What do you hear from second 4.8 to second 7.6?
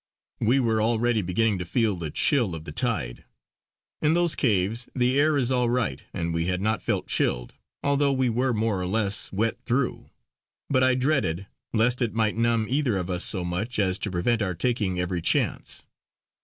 the air is all right, and we had not felt chilled,